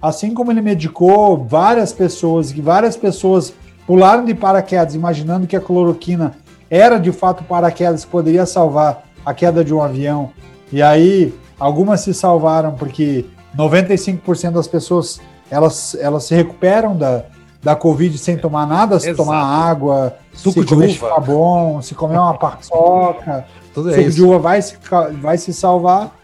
[0.00, 3.52] Assim como ele medicou várias pessoas, que várias pessoas
[3.86, 6.34] pularam de paraquedas, imaginando que a cloroquina
[6.70, 10.30] era de fato paraquedas que poderia salvar a queda de um avião
[10.72, 13.24] E aí, algumas se salvaram porque
[13.56, 17.24] 95% das pessoas elas, elas se recuperam da,
[17.62, 21.20] da Covid sem tomar nada, se tomar água, Suco se de comer uva.
[21.20, 24.16] bom, se comer uma paçoca, Tudo é suco isso.
[24.16, 24.76] de uva vai se,
[25.20, 26.16] vai se salvar.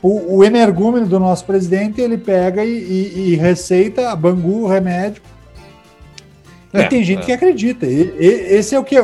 [0.00, 4.68] O, o energúmeno do nosso presidente, ele pega e, e- e receita a Bangu, o
[4.68, 5.20] remédio.
[6.72, 7.24] É, e tem gente é.
[7.24, 7.84] que acredita.
[7.86, 9.00] E- esse é o que-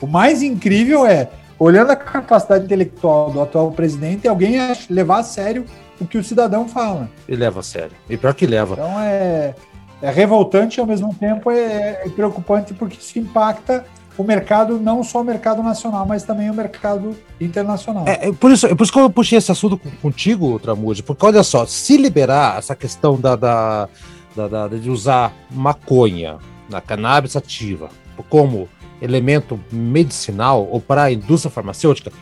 [0.00, 5.22] o mais incrível é, olhando a capacidade intelectual do atual presidente, alguém ach- levar a
[5.22, 5.64] sério
[6.00, 7.10] o que o cidadão fala.
[7.28, 7.92] E leva a sério.
[8.08, 8.74] E pior que leva.
[8.74, 9.54] Então é,
[10.00, 13.84] é revoltante e ao mesmo tempo é, é preocupante porque isso impacta
[14.16, 18.04] o mercado, não só o mercado nacional, mas também o mercado internacional.
[18.08, 21.24] É, é por, isso, é por isso que eu puxei esse assunto contigo, Tramude, porque
[21.24, 23.88] olha só, se liberar essa questão da, da,
[24.34, 27.88] da- da- de usar maconha na cannabis ativa
[28.28, 28.68] como
[29.00, 32.12] elemento medicinal ou para a indústria farmacêutica,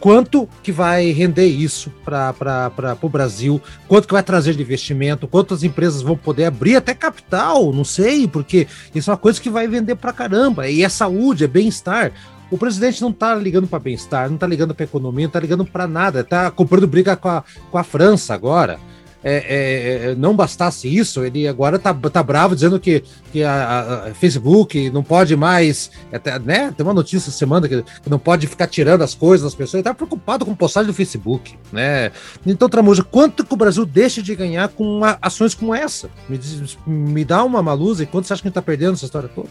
[0.00, 3.60] quanto que vai render isso para o Brasil?
[3.86, 5.28] Quanto que vai trazer de investimento?
[5.28, 7.72] Quantas empresas vão poder abrir até capital?
[7.72, 10.68] Não sei, porque isso é uma coisa que vai vender para caramba.
[10.68, 12.12] E é saúde, é bem-estar.
[12.50, 15.66] O presidente não tá ligando para bem-estar, não tá ligando para economia, não tá ligando
[15.66, 16.24] para nada.
[16.24, 18.78] Tá comprando briga com a, com a França agora.
[19.24, 23.02] É, é, é, não bastasse isso, ele agora tá, tá bravo dizendo que,
[23.32, 26.72] que a, a- Facebook não pode mais, até, né?
[26.76, 29.74] Tem uma notícia semana que, que não pode ficar tirando as coisas das pessoas.
[29.74, 32.12] Ele tá preocupado com postagem do Facebook, né?
[32.46, 36.08] Então, Tramuja, quanto que o Brasil deixa de ganhar com a- ações como essa?
[36.28, 38.92] Me, diz- me dá uma malusa e quanto você acha que a gente tá perdendo
[38.92, 39.48] essa história toda?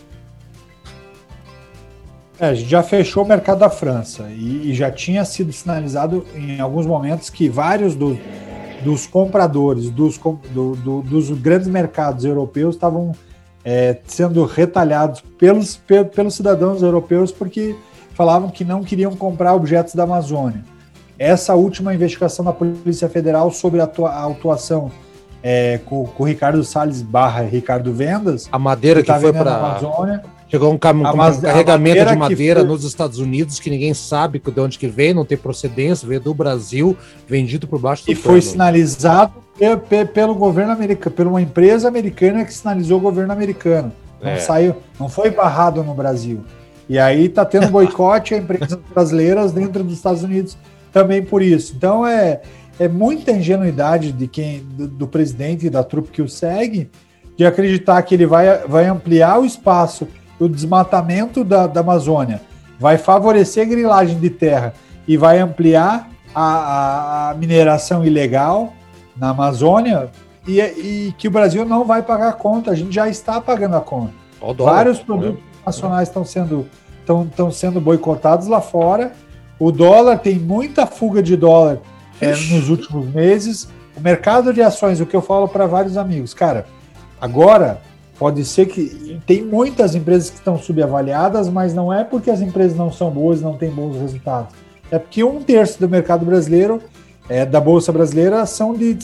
[2.39, 6.25] É, a gente já fechou o mercado da França e, e já tinha sido sinalizado
[6.35, 8.17] em alguns momentos que vários do-
[8.87, 10.17] dos compradores dos,
[10.53, 13.11] do- do- dos grandes mercados europeus estavam
[13.65, 17.75] é, sendo retalhados pelos, pe- pelos cidadãos europeus porque
[18.13, 20.63] falavam que não queriam comprar objetos da Amazônia.
[21.19, 24.89] Essa última investigação da Polícia Federal sobre a atua- a atuação
[25.43, 29.45] é, com, com o Ricardo Salles barra Ricardo Vendas, A madeira que tá foi vendendo
[29.49, 30.91] na para Amazônia, Chegou um, cam...
[30.93, 34.79] Um mas- carregamento madeira de madeira foi- nos Estados Unidos que ninguém sabe de onde
[34.79, 36.95] que vem, não tem procedência, veio do Brasil,
[37.27, 38.51] vendido por baixo do E foi pano.
[38.51, 43.91] sinalizado pe- pe- pelo governo americano, por uma empresa americana que sinalizou o governo americano.
[44.21, 44.37] Não É.
[44.39, 46.39] saiu, não foi barrado no Brasil.
[46.89, 50.57] E aí tá tendo boicote a empresas brasileiras dentro dos Estados Unidos
[50.93, 51.73] também por isso.
[51.75, 52.41] Então é,
[52.79, 56.89] é muita ingenuidade de quem do, do presidente e da trupe que o segue
[57.37, 60.07] de acreditar que ele vai, vai ampliar o espaço
[60.39, 62.41] do desmatamento da, da Amazônia,
[62.79, 64.73] vai favorecer grilagem de terra
[65.07, 68.73] e vai ampliar a, a- a mineração ilegal
[69.15, 70.09] na Amazônia
[70.47, 72.71] e, e que o Brasil não vai pagar a conta.
[72.71, 74.13] A gente já está pagando a conta.
[74.55, 75.03] Dólar, Vários né?
[75.05, 76.67] produtos nacionais estão sendo,
[76.99, 79.13] estão, estão sendo boicotados lá fora.
[79.59, 81.79] O dólar tem muita fuga de dólar
[82.21, 83.67] é, nos últimos meses.
[83.95, 86.67] O mercado de ações, o que eu falo para vários amigos, cara,
[87.19, 87.81] agora
[88.17, 92.77] pode ser que tem muitas empresas que estão subavaliadas, mas não é porque as empresas
[92.77, 94.53] não são boas, não têm bons resultados.
[94.91, 96.81] É porque um terço do mercado brasileiro,
[97.29, 98.97] é, da bolsa brasileira, são de,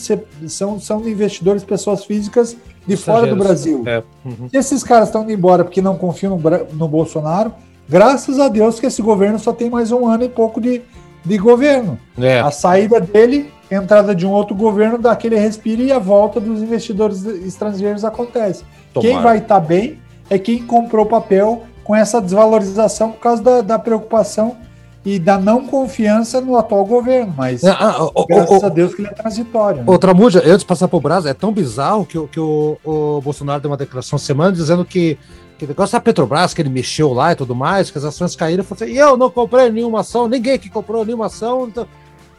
[0.48, 3.36] são, são de investidores, pessoas físicas de fora do.
[3.36, 3.82] Brasil.
[3.86, 4.48] É, uhum.
[4.48, 7.52] Se esses caras estão indo embora porque não confiam no, no Bolsonaro,
[7.88, 10.82] graças a Deus que esse governo só tem mais um ano e pouco de,
[11.24, 11.98] de governo.
[12.18, 16.40] É, A saída dele, entrada de um outro governo, dá aquele respiro e a volta
[16.40, 18.64] dos investidores estrangeiros acontece.
[18.92, 19.22] Quem tomara.
[19.22, 19.98] vai estar bem
[20.30, 24.56] é quem comprou papel com essa desvalorização por causa da, da preocupação
[25.04, 27.34] e da não confiança no atual governo.
[27.36, 29.80] Mas Ah, ah, ô, graças ô, a Deus que ele é transitório.
[29.80, 29.84] né?
[29.86, 33.20] Ô, Tramuja, antes de passar pro Brasil, é tão bizarro que, o- que o, o
[33.20, 35.18] Bolsonaro deu uma declaração semana dizendo que,
[35.58, 38.34] que o negócio da Petrobras, que ele mexeu lá e tudo mais, que as ações
[38.34, 41.86] caíram, assim, e eu não comprei nenhuma ação, ninguém que comprou nenhuma ação, então,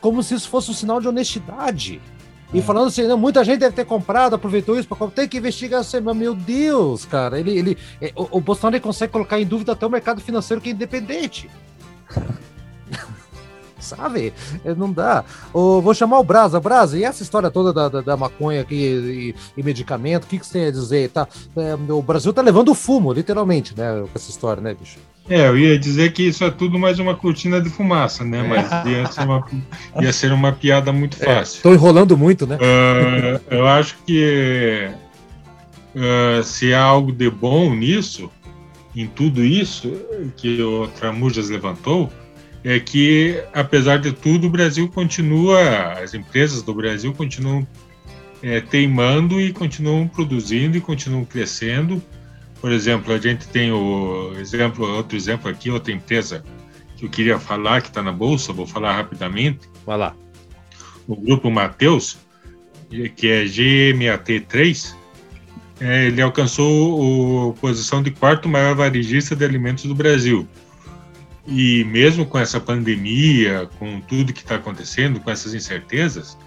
[0.06, 2.00] como se isso fosse um sinal de honestidade.
[2.54, 2.62] E É.
[2.62, 6.16] falando assim, não, muita gente deve ter comprado, aproveitou isso para tem que investigar mas,
[6.16, 9.90] meu Deus, cara, ele, ele, é, o, o Bolsonaro consegue colocar em dúvida até o
[9.90, 11.50] mercado financeiro que é independente.
[13.80, 14.32] Sabe?
[14.64, 15.26] É, Não dá.
[15.52, 16.60] Ô, vou chamar o Brasa.
[16.60, 20.38] Brasa, e essa história toda da, da, da maconha aqui e, e medicamento, o que,
[20.38, 21.10] que você ia dizer?
[21.10, 24.02] Tá, é, o Brasil tá levando fumo, literalmente, né?
[24.02, 25.00] Com essa história, né, bicho?
[25.28, 28.44] É, eu ia dizer que isso é tudo mais uma cortina de fumaça, né?
[28.44, 29.48] Mas ia ser uma,
[30.00, 31.64] ia ser uma piada muito fácil.
[31.64, 32.58] Tô enrolando muito, né?
[32.62, 34.88] Ah, eu acho que
[35.96, 38.30] ah, se há algo de bom nisso,
[38.96, 39.92] em tudo isso
[40.38, 42.12] que o Tramujas levantou,
[42.64, 47.66] é que, apesar de tudo, o Brasil continua, as empresas do Brasil continuam
[48.42, 52.02] eh, teimando e continuam produzindo e continuam crescendo.
[52.60, 56.44] Por exemplo, a gente tem o exemplo, outro exemplo aqui, outra empresa
[56.98, 59.70] que eu queria falar que está na bolsa, vou falar rapidamente.
[59.86, 60.16] Vai lá.
[61.08, 62.18] o grupo Mateus,
[63.16, 64.96] que é GMAT3,
[65.80, 70.48] é, ele alcançou a posição de quarto maior varejista de alimentos do Brasil.
[71.48, 76.38] E mesmo com essa pandemia, com tudo que está acontecendo, com essas incertezas,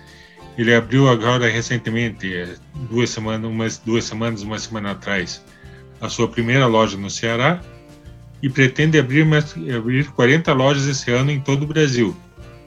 [0.56, 2.56] ele abriu agora recentemente, é,
[2.90, 5.44] duas semanas, umas duas semanas, uma semana atrás,
[6.00, 7.60] a sua primeira loja no Ceará
[8.42, 9.26] e pretende abrir,
[9.76, 12.16] abrir 40 lojas esse ano em todo o Brasil.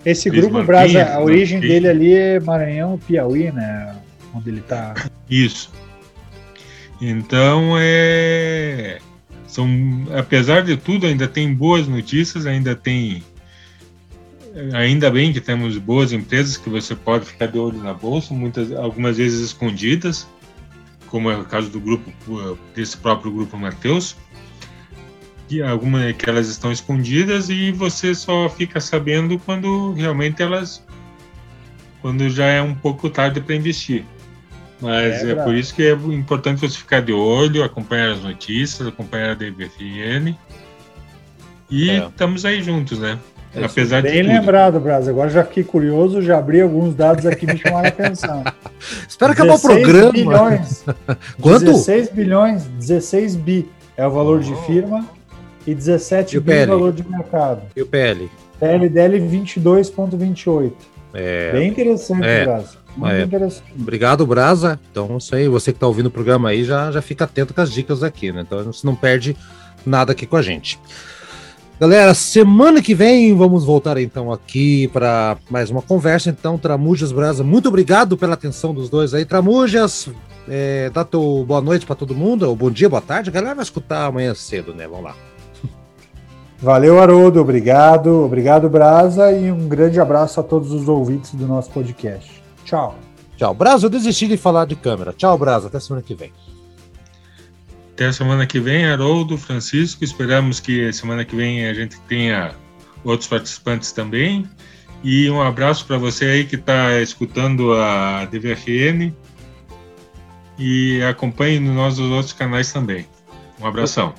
[0.05, 3.95] Esse grupo Brasa, a origem dele ali é Maranhão, Piauí, né?
[4.33, 4.95] Onde ele está.
[5.29, 5.71] Isso.
[6.99, 8.99] Então é
[9.47, 9.67] são
[10.15, 13.21] apesar de tudo ainda tem boas notícias, ainda tem
[14.73, 18.71] ainda bem que temos boas empresas que você pode ficar de olho na bolsa, muitas
[18.71, 20.25] algumas vezes escondidas,
[21.11, 22.09] como é o caso do grupo
[22.73, 24.15] desse próprio grupo Mateus
[25.51, 30.81] que algumas que elas estão escondidas e você só fica sabendo quando realmente elas
[32.01, 34.05] quando já é um pouco tarde para investir.
[34.79, 38.87] Mas é, é por isso que é importante você ficar de olho, acompanhar as notícias,
[38.87, 40.35] acompanhar a DBFN.
[41.69, 42.07] E é.
[42.07, 43.19] estamos aí juntos, né?
[43.53, 45.11] É Apesar bem de lembrado, Brasil.
[45.11, 48.43] Agora já fiquei curioso, já abri alguns dados aqui me chamaram a atenção.
[49.07, 50.11] Espero acabar o programa.
[50.11, 50.85] Bilhões,
[51.41, 51.65] Quanto?
[51.65, 54.43] 16 bilhões, 16 bi é o valor oh.
[54.43, 55.05] de firma
[55.67, 57.63] e 17 bi valor de mercado.
[57.75, 58.29] E o PL?
[58.59, 60.71] PL dele 22,28.
[61.13, 62.77] É, Bem interessante, é, Brasa.
[62.95, 63.73] Muito é, interessante.
[63.77, 64.79] Obrigado, Brasa.
[64.91, 67.61] Então, isso aí, você que está ouvindo o programa aí, já, já fica atento com
[67.61, 68.41] as dicas aqui, né?
[68.41, 69.35] Então, você não perde
[69.85, 70.79] nada aqui com a gente.
[71.81, 76.29] Galera, semana que vem vamos voltar então aqui para mais uma conversa.
[76.29, 79.25] Então, Tramujas Brasa, muito obrigado pela atenção dos dois aí.
[79.25, 80.07] Tramujas,
[80.47, 83.31] é, dá teu boa noite para todo mundo, ou bom dia, boa tarde.
[83.31, 84.87] A galera vai escutar amanhã cedo, né?
[84.87, 85.15] Vamos lá.
[86.61, 87.41] Valeu, Haroldo.
[87.41, 88.25] Obrigado.
[88.25, 89.31] Obrigado, Brasa.
[89.31, 92.43] E um grande abraço a todos os ouvintes do nosso podcast.
[92.63, 92.93] Tchau.
[93.35, 93.55] Tchau.
[93.55, 95.13] Brasa, eu desisti de falar de câmera.
[95.17, 95.65] Tchau, Brasa.
[95.65, 96.31] Até semana que vem.
[97.93, 100.03] Até semana que vem, Haroldo, Francisco.
[100.03, 102.55] Esperamos que semana que vem a gente tenha
[103.03, 104.49] outros participantes também.
[105.03, 109.13] E um abraço para você aí que está escutando a DVFN.
[110.57, 113.05] E acompanhe nos nossos outros canais também.
[113.59, 114.13] Um abração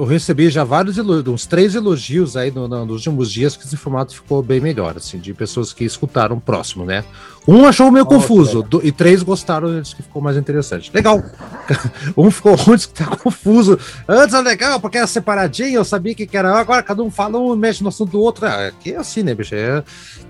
[0.00, 3.66] eu recebi já vários elogios, uns três elogios aí no, no, nos últimos dias que
[3.66, 7.04] esse formato ficou bem melhor, assim, de pessoas que escutaram próximo, né?
[7.46, 10.90] Um achou meio oh, confuso do, e três gostaram, disse que ficou mais interessante.
[10.94, 11.22] Legal!
[12.16, 13.78] um ficou ruim, que tá confuso.
[14.08, 16.58] Antes era legal, porque era separadinho, eu sabia que era.
[16.58, 18.46] Agora cada um fala um mexe no assunto do outro.
[18.46, 19.54] Ah, aqui é assim, né, bicho?
[19.54, 19.84] É,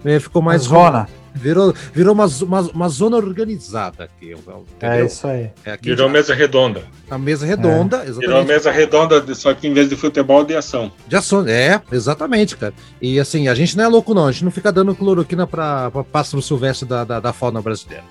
[0.04, 0.62] é, ficou mais.
[0.62, 1.08] Zona.
[1.34, 4.32] Virou, virou uma, uma, uma zona organizada aqui.
[4.32, 4.66] Entendeu?
[4.80, 5.50] É isso aí.
[5.64, 6.12] É virou já...
[6.12, 6.82] mesa redonda.
[7.10, 8.02] A mesa redonda, é.
[8.02, 8.26] exatamente.
[8.26, 10.90] Virou mesa redonda, só que em vez de futebol, de ação.
[11.06, 12.74] De ação, é, exatamente, cara.
[13.00, 14.26] E assim, a gente não é louco, não.
[14.26, 18.04] A gente não fica dando cloroquina para pássaro silvestre da, da, da, fauna brasileira.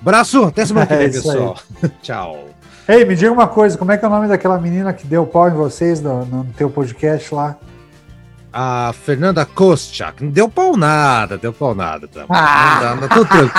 [0.00, 1.58] Braço, até semana que é vem, é pessoal.
[2.02, 2.48] Tchau.
[2.88, 5.26] Ei, me diga uma coisa, como é que é o nome daquela menina que deu
[5.26, 7.58] pau em vocês no, no teu podcast lá?
[8.58, 10.24] A Fernanda Kostchak.
[10.24, 12.08] Não deu pau nada, deu pau nada.
[12.08, 12.24] Tá?
[12.30, 12.96] Ah.
[12.96, 13.50] Não, não, não,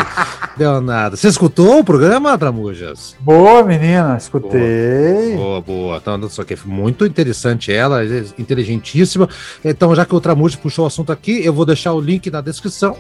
[0.58, 1.16] deu nada.
[1.16, 3.16] Você escutou o programa, Tramujas?
[3.20, 5.36] Boa, menina, escutei.
[5.36, 5.62] Boa, boa.
[5.62, 5.98] boa.
[5.98, 8.02] Então, só que muito interessante ela,
[8.40, 9.30] inteligentíssima.
[9.64, 12.42] Então, já que o Tramujas puxou o assunto aqui, eu vou deixar o link na
[12.42, 12.98] descrição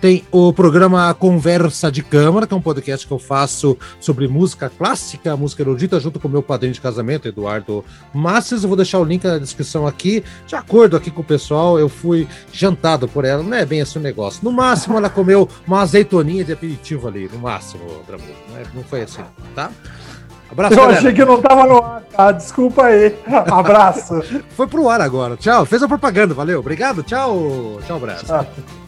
[0.00, 4.70] tem o programa Conversa de Câmara, que é um podcast que eu faço sobre música
[4.70, 7.84] clássica, música erudita, junto com o meu padrinho de casamento, Eduardo
[8.14, 8.62] Massas.
[8.62, 10.22] Eu vou deixar o link na descrição aqui.
[10.46, 13.42] De acordo aqui com o pessoal, eu fui jantado por ela.
[13.42, 14.40] Não é bem esse o negócio.
[14.44, 17.28] No máximo, ela comeu uma azeitoninha de aperitivo ali.
[17.32, 19.22] No máximo, Não, é, não foi assim,
[19.54, 19.70] tá?
[20.50, 20.98] Abraço, Eu galera.
[20.98, 22.32] achei que não tava no ar, tá?
[22.32, 23.14] Desculpa aí.
[23.26, 24.22] Abraço.
[24.56, 25.36] foi pro ar agora.
[25.36, 25.66] Tchau.
[25.66, 26.60] Fez a propaganda, valeu.
[26.60, 27.02] Obrigado.
[27.02, 27.78] Tchau.
[27.86, 28.87] Tchau, abraço.